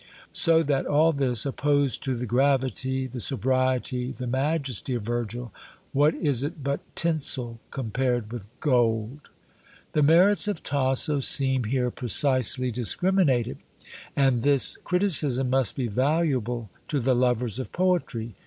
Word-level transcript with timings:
So 0.33 0.63
that 0.63 0.87
all 0.87 1.13
this, 1.13 1.45
opposed 1.45 2.03
to 2.05 2.15
the 2.15 2.25
gravity, 2.25 3.05
the 3.05 3.19
sobriety, 3.19 4.09
the 4.11 4.25
majesty 4.25 4.95
of 4.95 5.03
Virgil, 5.03 5.53
what 5.93 6.15
is 6.15 6.41
it 6.41 6.63
but 6.63 6.79
tinsel 6.95 7.59
compared 7.69 8.31
with 8.33 8.47
gold?" 8.61 9.29
The 9.93 10.01
merits 10.01 10.47
of 10.47 10.63
Tasso 10.63 11.19
seem 11.19 11.65
here 11.65 11.91
precisely 11.91 12.71
discriminated; 12.71 13.59
and 14.15 14.41
this 14.41 14.75
criticism 14.77 15.51
must 15.51 15.75
be 15.75 15.85
valuable 15.87 16.71
to 16.87 16.99
the 16.99 17.13
lovers 17.13 17.59
of 17.59 17.71
poetry. 17.71 18.33